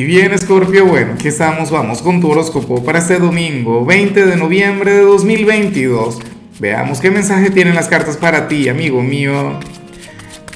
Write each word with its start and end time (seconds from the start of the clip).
Y 0.00 0.04
bien, 0.04 0.32
Scorpio, 0.38 0.86
bueno, 0.86 1.12
aquí 1.12 1.28
estamos, 1.28 1.70
vamos 1.70 2.00
con 2.00 2.22
tu 2.22 2.30
horóscopo 2.30 2.82
para 2.82 3.00
este 3.00 3.18
domingo, 3.18 3.84
20 3.84 4.24
de 4.24 4.34
noviembre 4.34 4.94
de 4.94 5.02
2022. 5.02 6.20
Veamos 6.58 7.02
qué 7.02 7.10
mensaje 7.10 7.50
tienen 7.50 7.74
las 7.74 7.88
cartas 7.88 8.16
para 8.16 8.48
ti, 8.48 8.70
amigo 8.70 9.02
mío. 9.02 9.60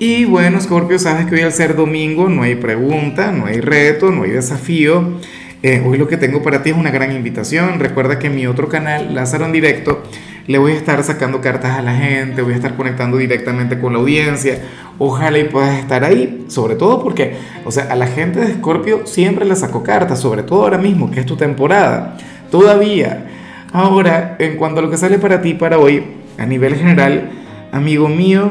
Y 0.00 0.24
bueno, 0.24 0.60
Scorpio, 0.60 0.98
sabes 0.98 1.26
que 1.26 1.36
hoy 1.36 1.42
al 1.42 1.52
ser 1.52 1.76
domingo 1.76 2.28
no 2.28 2.42
hay 2.42 2.56
pregunta, 2.56 3.30
no 3.30 3.46
hay 3.46 3.60
reto, 3.60 4.10
no 4.10 4.24
hay 4.24 4.30
desafío. 4.30 5.20
Eh, 5.60 5.82
hoy 5.84 5.98
lo 5.98 6.06
que 6.06 6.16
tengo 6.16 6.40
para 6.40 6.62
ti 6.62 6.70
es 6.70 6.76
una 6.76 6.92
gran 6.92 7.10
invitación. 7.10 7.80
Recuerda 7.80 8.18
que 8.20 8.28
en 8.28 8.36
mi 8.36 8.46
otro 8.46 8.68
canal, 8.68 9.12
Lázaro 9.14 9.44
en 9.44 9.52
Directo, 9.52 10.04
le 10.46 10.56
voy 10.56 10.72
a 10.72 10.76
estar 10.76 11.02
sacando 11.02 11.40
cartas 11.40 11.76
a 11.76 11.82
la 11.82 11.94
gente, 11.96 12.42
voy 12.42 12.52
a 12.52 12.56
estar 12.56 12.76
conectando 12.76 13.16
directamente 13.16 13.80
con 13.80 13.92
la 13.92 13.98
audiencia. 13.98 14.60
Ojalá 14.98 15.38
y 15.38 15.44
puedas 15.44 15.76
estar 15.80 16.04
ahí, 16.04 16.44
sobre 16.46 16.76
todo 16.76 17.02
porque, 17.02 17.36
o 17.64 17.72
sea, 17.72 17.84
a 17.84 17.96
la 17.96 18.06
gente 18.06 18.38
de 18.38 18.54
Scorpio 18.54 19.04
siempre 19.06 19.44
le 19.44 19.56
saco 19.56 19.82
cartas, 19.82 20.20
sobre 20.20 20.44
todo 20.44 20.62
ahora 20.62 20.78
mismo, 20.78 21.10
que 21.10 21.20
es 21.20 21.26
tu 21.26 21.36
temporada. 21.36 22.16
Todavía. 22.52 23.26
Ahora, 23.72 24.36
en 24.38 24.56
cuanto 24.56 24.78
a 24.78 24.82
lo 24.84 24.90
que 24.90 24.96
sale 24.96 25.18
para 25.18 25.42
ti 25.42 25.54
para 25.54 25.78
hoy, 25.78 26.04
a 26.38 26.46
nivel 26.46 26.76
general, 26.76 27.30
amigo 27.72 28.08
mío, 28.08 28.50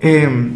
em, 0.00 0.52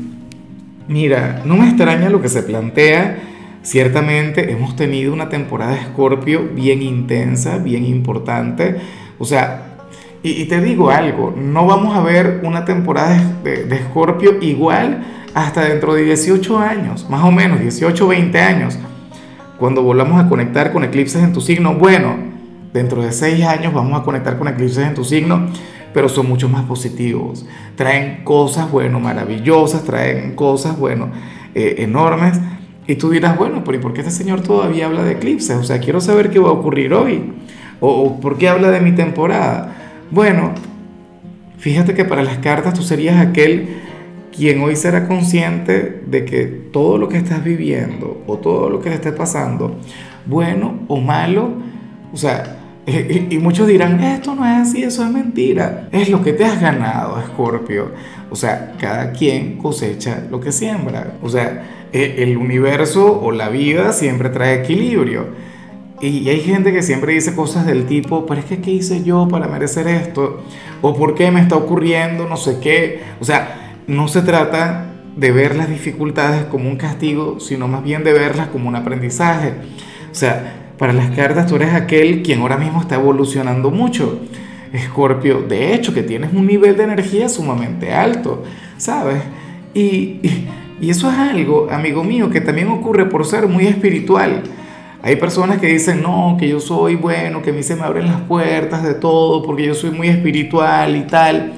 mira, 0.87 1.43
no 1.45 1.57
me 1.57 1.67
extraña 1.69 2.09
lo 2.09 2.23
que 2.23 2.29
se 2.29 2.45
plantea. 2.45 3.19
Ciertamente 3.69 4.51
hemos 4.51 4.77
tenido 4.77 5.13
una 5.13 5.29
temporada 5.29 5.73
de 5.73 5.83
Scorpio 5.83 6.49
bien 6.55 6.81
intensa, 6.81 7.59
bien 7.59 7.85
importante. 7.85 8.77
O 9.19 9.27
sea, 9.27 9.77
y, 10.23 10.47
te 10.47 10.63
digo 10.63 10.89
algo, 10.89 11.35
no 11.37 11.67
vamos 11.67 11.95
a 11.95 12.01
ver 12.01 12.41
una 12.45 12.65
temporada 12.65 13.23
de, 13.45 13.65
de 13.65 13.79
Scorpio 13.81 14.39
igual 14.41 15.05
hasta 15.35 15.65
dentro 15.65 15.93
de 15.93 16.05
18 16.05 16.59
años, 16.59 17.11
más 17.11 17.23
o 17.23 17.31
menos, 17.31 17.61
18, 17.61 18.09
20 18.09 18.41
años. 18.41 18.79
Cuando 19.59 19.83
volvamos 19.83 20.19
a 20.19 20.31
conectar 20.31 20.73
con 20.73 20.83
eclipses 20.83 21.23
en 21.23 21.35
tu 21.35 21.43
signo, 21.43 21.75
bueno, 21.75 22.17
dentro 22.73 23.03
de 23.03 23.13
6 23.13 23.45
años 23.45 23.75
vamos 23.75 24.01
a 24.01 24.03
conectar 24.03 24.39
con 24.39 24.49
eclipses 24.49 24.87
en 24.87 24.95
tu 24.95 25.05
signo, 25.05 25.47
pero 25.93 26.09
son 26.09 26.27
mucho 26.27 26.49
más 26.49 26.65
positivos. 26.65 27.45
Traen 27.77 28.25
cosas, 28.25 28.71
bueno, 28.71 28.99
maravillosas, 28.99 29.85
traen 29.85 30.37
cosas, 30.37 30.79
bueno, 30.79 31.11
eh, 31.55 31.75
enormes. 31.81 32.41
Y 32.89 32.95
tú 32.95 33.11
dirás, 33.11 33.37
bueno, 33.37 33.63
pero 33.65 33.77
¿y 33.77 33.81
por 33.81 33.93
qué 33.93 34.01
este 34.01 34.11
señor 34.11 34.41
todavía 34.41 34.87
habla 34.87 35.05
de 35.05 35.13
eclipses? 35.13 35.59
O 35.59 35.63
sea, 35.63 35.79
quiero 35.79 36.01
saber 36.01 36.31
qué 36.31 36.39
va 36.39 36.49
a 36.49 36.53
ocurrir 36.53 36.95
hoy. 36.95 37.35
O, 37.81 38.19
por 38.19 38.39
qué 38.39 38.49
habla 38.49 38.71
de 38.71 38.81
mi 38.81 38.93
temporada. 38.93 39.77
Bueno, 40.11 40.53
fíjate 41.59 41.93
que 41.93 42.07
para 42.07 42.23
las 42.23 42.39
cartas 42.39 42.73
tú 42.73 42.83
serías 42.83 43.21
aquel 43.21 43.69
quien 44.35 44.63
hoy 44.63 44.75
será 44.75 45.07
consciente 45.07 46.03
de 46.07 46.25
que 46.25 46.47
todo 46.47 46.97
lo 46.97 47.11
que 47.11 47.19
estás 47.19 47.45
viviendo 47.45 48.23
o 48.27 48.39
todo 48.39 48.71
lo 48.71 48.81
que 48.81 48.89
te 48.89 48.97
esté 48.97 49.13
pasando, 49.13 49.77
bueno 50.25 50.81
o 50.89 50.99
malo, 50.99 51.51
o 52.11 52.17
sea, 52.17 52.58
y, 52.89 53.39
muchos 53.39 53.67
dirán, 53.67 54.01
esto 54.01 54.35
no 54.35 54.47
es 54.47 54.69
así, 54.69 54.83
eso 54.83 55.05
es 55.05 55.11
mentira. 55.11 55.89
Es 55.93 56.09
lo 56.09 56.23
que 56.23 56.33
te 56.33 56.45
has 56.45 56.61
ganado, 56.61 57.21
Escorpio. 57.21 57.93
O 58.31 58.37
sea, 58.37 58.75
cada 58.81 59.13
quien 59.13 59.59
cosecha 59.59 60.25
lo 60.31 60.41
que 60.41 60.53
siembra. 60.53 61.15
O 61.23 61.29
sea, 61.29 61.87
e, 61.93 62.17
el 62.19 62.37
universo 62.37 63.21
o 63.21 63.31
la 63.33 63.49
vida 63.49 63.93
siempre 63.93 64.31
trae 64.31 64.63
equilibrio. 64.63 65.27
Y 66.01 66.29
hay 66.29 66.41
gente 66.41 66.73
que 66.73 66.83
siempre 66.83 67.13
dice 67.13 67.35
cosas 67.35 67.67
del 67.67 67.85
tipo, 67.85 68.25
pero 68.25 68.41
es 68.41 68.47
que 68.47 68.61
¿qué 68.61 68.71
hice 68.71 69.03
yo 69.03 69.27
para 69.29 69.49
merecer 69.49 69.89
esto? 69.89 70.43
¿O 70.81 70.95
por 70.95 71.15
qué 71.15 71.31
me 71.31 71.41
está 71.41 71.57
ocurriendo 71.57 72.29
no 72.29 72.37
sé 72.37 72.59
qué? 72.63 73.01
O 73.21 73.25
sea, 73.25 73.75
no 73.89 74.07
se 74.07 74.23
trata 74.23 74.87
de 75.17 75.33
ver 75.33 75.57
las 75.57 75.69
dificultades 75.69 76.45
como 76.45 76.69
un 76.69 76.77
castigo, 76.77 77.41
sino 77.41 77.67
más 77.67 77.83
bien 77.83 78.05
de 78.05 78.13
verlas 78.13 78.47
como 78.49 78.69
un 78.69 78.77
aprendizaje. 78.77 79.55
O 80.11 80.15
sea, 80.15 80.68
para 80.79 80.93
las 80.93 81.11
cartas 81.11 81.47
tú 81.47 81.57
eres 81.57 81.75
aquel 81.75 82.23
quien 82.23 82.41
ahora 82.41 82.57
mismo 82.57 82.81
está 82.81 82.95
evolucionando 82.95 83.71
mucho. 83.71 84.21
Escorpio, 84.73 85.43
de 85.43 85.75
hecho, 85.75 85.93
que 85.93 86.03
tienes 86.03 86.33
un 86.33 86.47
nivel 86.47 86.77
de 86.77 86.85
energía 86.85 87.29
sumamente 87.29 87.93
alto, 87.93 88.45
¿sabes? 88.77 89.23
Y, 89.75 90.21
y, 90.81 90.91
eso 90.91 91.11
es 91.11 91.19
algo, 91.19 91.69
amigo 91.71 92.05
mío, 92.05 92.31
que 92.31 92.41
también 92.41 92.69
ocurre 92.69 93.07
por 93.07 93.27
ser 93.27 93.49
muy 93.49 93.67
espiritual. 93.67 94.43
Hay 95.03 95.17
personas 95.17 95.59
que 95.59 95.67
dicen, 95.69 96.03
no, 96.03 96.37
que 96.39 96.49
yo 96.49 96.61
soy 96.61 96.95
bueno, 96.95 97.43
que 97.43 97.51
a 97.51 97.53
mí 97.53 97.63
se 97.63 97.75
me 97.75 97.83
abren 97.83 98.07
las 98.07 98.21
puertas 98.23 98.83
de 98.83 98.95
todo 98.95 99.43
porque 99.43 99.67
yo 99.67 99.75
soy 99.75 99.91
muy 99.91 100.09
espiritual 100.09 100.97
y 100.97 101.03
tal. 101.03 101.55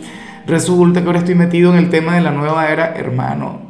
Resulta 0.47 1.01
que 1.01 1.07
ahora 1.07 1.19
estoy 1.19 1.35
metido 1.35 1.73
en 1.73 1.79
el 1.79 1.91
tema 1.91 2.15
de 2.15 2.23
la 2.23 2.31
nueva 2.31 2.71
era, 2.71 2.95
hermano. 2.95 3.70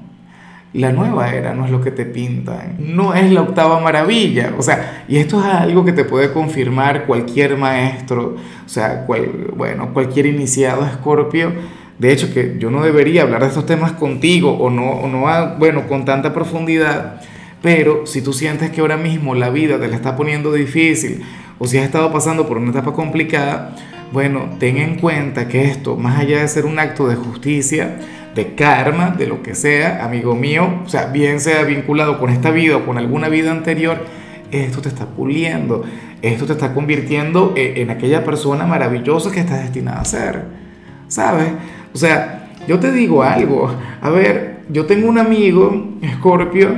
La 0.73 0.93
nueva 0.93 1.35
era 1.35 1.53
no 1.53 1.65
es 1.65 1.71
lo 1.71 1.81
que 1.81 1.91
te 1.91 2.05
pintan, 2.05 2.77
no 2.79 3.15
es 3.15 3.31
la 3.33 3.43
octava 3.43 3.81
maravilla. 3.81 4.55
O 4.57 4.63
sea, 4.63 5.05
y 5.09 5.17
esto 5.17 5.41
es 5.41 5.47
algo 5.47 5.85
que 5.85 5.93
te 5.93 6.05
puede 6.05 6.33
confirmar 6.33 7.07
cualquier 7.07 7.57
maestro, 7.57 8.37
o 8.65 8.69
sea, 8.69 9.05
bueno, 9.57 9.93
cualquier 9.93 10.27
iniciado 10.27 10.87
escorpio. 10.87 11.53
De 11.99 12.13
hecho, 12.13 12.33
que 12.33 12.57
yo 12.59 12.71
no 12.71 12.83
debería 12.83 13.23
hablar 13.23 13.43
de 13.43 13.49
estos 13.49 13.67
temas 13.67 13.93
contigo 13.93 14.53
o 14.53 14.71
no, 14.71 14.91
o 14.91 15.09
no 15.09 15.57
bueno, 15.59 15.87
con 15.87 16.05
tanta 16.05 16.33
profundidad 16.33 17.21
pero 17.63 18.07
si 18.07 18.23
tú 18.23 18.33
sientes 18.33 18.71
que 18.71 18.81
ahora 18.81 18.97
mismo 18.97 19.35
la 19.35 19.51
vida 19.51 19.79
te 19.79 19.89
la 19.89 19.97
está 19.97 20.17
poniendo 20.17 20.53
difícil 20.53 21.23
o 21.59 21.67
si 21.67 21.79
has 21.79 21.85
estado 21.85 22.11
pasando 22.11 22.49
por 22.49 22.57
una 22.57 22.71
etapa 22.71 22.93
complicada, 22.93 23.77
bueno, 24.13 24.51
ten 24.59 24.77
en 24.77 24.97
cuenta 24.97 25.49
que 25.49 25.65
esto, 25.65 25.97
más 25.97 26.19
allá 26.19 26.41
de 26.41 26.49
ser 26.49 26.67
un 26.67 26.79
acto 26.79 27.09
de 27.09 27.17
justicia, 27.17 27.97
de 28.35 28.55
karma, 28.55 29.11
de 29.11 29.27
lo 29.27 29.43
que 29.43 29.55
sea, 29.55 30.05
amigo 30.05 30.35
mío, 30.35 30.81
o 30.85 30.89
sea, 30.89 31.07
bien 31.07 31.41
sea 31.41 31.63
vinculado 31.65 32.19
con 32.19 32.31
esta 32.31 32.51
vida 32.51 32.77
o 32.77 32.87
con 32.87 32.99
alguna 32.99 33.29
vida 33.29 33.51
anterior, 33.51 34.05
esto 34.51 34.81
te 34.81 34.89
está 34.89 35.07
puliendo, 35.07 35.85
esto 36.23 36.47
te 36.47 36.53
está 36.53 36.75
convirtiendo 36.75 37.55
e, 37.57 37.83
en 37.83 37.91
aquella 37.91 38.25
persona 38.25 38.67
maravillosa 38.67 39.31
que 39.31 39.41
estás 39.41 39.63
destinada 39.63 40.01
a 40.01 40.05
ser, 40.05 40.45
¿sabes? 41.09 41.53
O 41.95 41.99
sea, 41.99 42.51
yo 42.67 42.79
te 42.79 42.93
digo 42.93 43.23
algo, 43.23 43.75
a 44.01 44.11
ver, 44.11 44.61
yo 44.69 44.87
tengo 44.87 45.09
un 45.09 45.19
amigo, 45.19 45.97
Scorpio, 46.17 46.69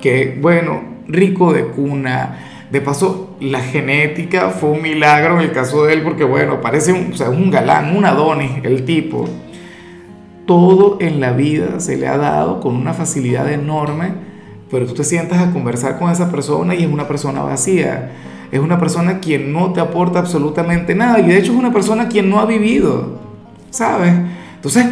que, 0.00 0.38
bueno, 0.40 0.82
rico 1.08 1.52
de 1.52 1.64
cuna. 1.64 2.53
De 2.74 2.80
paso, 2.80 3.36
la 3.38 3.60
genética 3.60 4.50
fue 4.50 4.70
un 4.70 4.82
milagro 4.82 5.38
en 5.38 5.42
el 5.42 5.52
caso 5.52 5.84
de 5.84 5.92
él, 5.92 6.02
porque, 6.02 6.24
bueno, 6.24 6.60
parece 6.60 6.92
un, 6.92 7.12
o 7.12 7.16
sea, 7.16 7.30
un 7.30 7.48
galán, 7.48 7.96
un 7.96 8.04
Adonis, 8.04 8.50
el 8.64 8.84
tipo. 8.84 9.28
Todo 10.44 10.98
en 11.00 11.20
la 11.20 11.30
vida 11.30 11.78
se 11.78 11.96
le 11.96 12.08
ha 12.08 12.16
dado 12.16 12.58
con 12.58 12.74
una 12.74 12.92
facilidad 12.92 13.48
enorme, 13.52 14.14
pero 14.72 14.86
tú 14.86 14.94
te 14.94 15.04
sientas 15.04 15.38
a 15.38 15.52
conversar 15.52 16.00
con 16.00 16.10
esa 16.10 16.32
persona 16.32 16.74
y 16.74 16.82
es 16.82 16.90
una 16.90 17.06
persona 17.06 17.44
vacía. 17.44 18.10
Es 18.50 18.58
una 18.58 18.76
persona 18.80 19.20
quien 19.20 19.52
no 19.52 19.72
te 19.72 19.78
aporta 19.78 20.18
absolutamente 20.18 20.96
nada 20.96 21.20
y 21.20 21.28
de 21.28 21.38
hecho 21.38 21.52
es 21.52 21.58
una 21.58 21.72
persona 21.72 22.08
quien 22.08 22.28
no 22.28 22.40
ha 22.40 22.44
vivido, 22.44 23.20
¿sabes? 23.70 24.14
Entonces, 24.56 24.84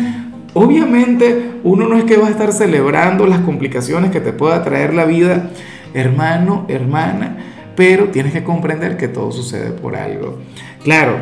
Obviamente 0.55 1.53
uno 1.65 1.89
no 1.89 1.97
es 1.97 2.05
que 2.05 2.19
va 2.19 2.27
a 2.27 2.31
estar 2.31 2.53
celebrando 2.53 3.27
las 3.27 3.41
complicaciones 3.41 4.11
que 4.11 4.21
te 4.21 4.35
pueda 4.35 4.63
traer 4.63 4.93
la 4.93 5.07
vida, 5.07 5.49
hermano, 5.95 6.67
hermana, 6.69 7.52
pero 7.77 8.07
tienes 8.07 8.33
que 8.33 8.45
comprender 8.45 8.97
que 8.97 9.09
todo 9.09 9.33
sucede 9.33 9.71
por 9.71 9.97
algo. 9.97 10.39
Claro, 10.85 11.17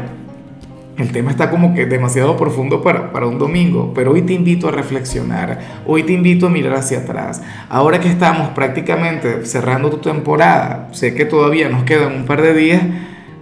el 1.00 1.12
tema 1.12 1.30
está 1.30 1.50
como 1.50 1.74
que 1.74 1.86
demasiado 1.86 2.36
profundo 2.36 2.82
para, 2.82 3.10
para, 3.10 3.26
un 3.26 3.38
domingo, 3.38 3.92
pero 3.94 4.12
hoy 4.12 4.22
te 4.22 4.34
invito 4.34 4.68
a 4.68 4.70
reflexionar, 4.70 5.82
hoy 5.86 6.02
te 6.02 6.12
invito 6.12 6.46
a 6.46 6.50
mirar 6.50 6.74
hacia 6.74 6.98
atrás. 6.98 7.40
Ahora 7.70 8.00
que 8.00 8.08
estamos 8.08 8.50
prácticamente 8.50 9.46
cerrando 9.46 9.88
tu 9.88 9.96
temporada, 9.98 10.88
sé 10.92 11.14
que 11.14 11.24
todavía 11.24 11.70
nos 11.70 11.84
quedan 11.84 12.14
un 12.14 12.26
par 12.26 12.42
de 12.42 12.52
días, 12.52 12.82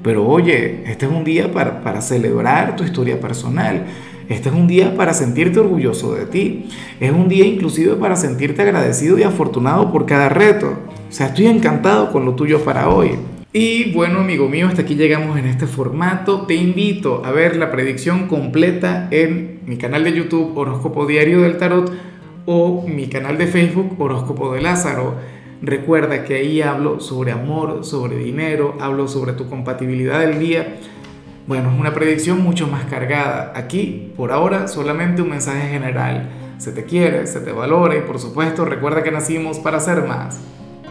pero 0.04 0.24
oye, 0.24 0.84
este 0.86 1.06
es 1.06 1.12
un 1.12 1.24
día 1.24 1.50
para, 1.52 1.82
para 1.82 2.00
celebrar 2.00 2.76
tu 2.76 2.84
historia 2.84 3.20
personal. 3.20 3.84
Este 4.28 4.50
es 4.50 4.54
un 4.54 4.68
día 4.68 4.94
para 4.94 5.14
sentirte 5.14 5.58
orgulloso 5.58 6.14
de 6.14 6.26
ti. 6.26 6.68
Es 7.00 7.10
un 7.10 7.28
día 7.28 7.46
inclusive 7.46 7.96
para 7.96 8.14
sentirte 8.14 8.62
agradecido 8.62 9.18
y 9.18 9.22
afortunado 9.22 9.90
por 9.90 10.06
cada 10.06 10.28
reto. 10.28 10.74
O 11.08 11.12
sea, 11.12 11.28
estoy 11.28 11.46
encantado 11.46 12.12
con 12.12 12.24
lo 12.24 12.34
tuyo 12.34 12.64
para 12.64 12.88
hoy. 12.88 13.12
Y 13.52 13.92
bueno, 13.92 14.20
amigo 14.20 14.48
mío, 14.48 14.68
hasta 14.68 14.82
aquí 14.82 14.94
llegamos 14.94 15.38
en 15.38 15.46
este 15.46 15.66
formato. 15.66 16.42
Te 16.42 16.54
invito 16.54 17.22
a 17.24 17.30
ver 17.32 17.56
la 17.56 17.70
predicción 17.70 18.28
completa 18.28 19.08
en 19.10 19.60
mi 19.66 19.76
canal 19.78 20.04
de 20.04 20.12
YouTube 20.12 20.56
Horóscopo 20.56 21.06
Diario 21.06 21.40
del 21.40 21.56
Tarot 21.56 21.92
o 22.46 22.86
mi 22.86 23.08
canal 23.08 23.38
de 23.38 23.46
Facebook 23.46 23.96
Horóscopo 23.98 24.52
de 24.52 24.60
Lázaro. 24.60 25.14
Recuerda 25.62 26.24
que 26.24 26.34
ahí 26.34 26.62
hablo 26.62 27.00
sobre 27.00 27.32
amor, 27.32 27.84
sobre 27.84 28.18
dinero, 28.18 28.76
hablo 28.80 29.08
sobre 29.08 29.32
tu 29.32 29.48
compatibilidad 29.48 30.20
del 30.20 30.38
día 30.38 30.76
bueno, 31.48 31.72
es 31.72 31.80
una 31.80 31.94
predicción 31.94 32.42
mucho 32.42 32.66
más 32.66 32.84
cargada. 32.84 33.54
Aquí, 33.56 34.12
por 34.18 34.32
ahora, 34.32 34.68
solamente 34.68 35.22
un 35.22 35.30
mensaje 35.30 35.66
general. 35.70 36.28
Se 36.58 36.72
te 36.72 36.84
quiere, 36.84 37.26
se 37.26 37.40
te 37.40 37.52
valora 37.52 37.96
y 37.96 38.02
por 38.02 38.18
supuesto 38.18 38.66
recuerda 38.66 39.02
que 39.02 39.10
nacimos 39.10 39.58
para 39.58 39.80
ser 39.80 40.04
más. 40.04 40.38